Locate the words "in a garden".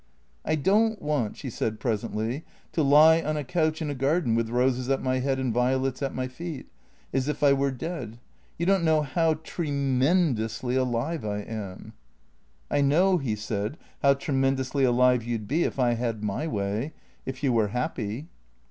3.83-4.33